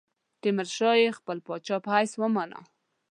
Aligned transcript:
تیمورشاه 0.41 0.95
یې 1.01 1.17
خپل 1.19 1.37
پاچا 1.47 1.75
په 1.83 1.89
حیث 1.95 2.13
ومانه. 2.17 2.59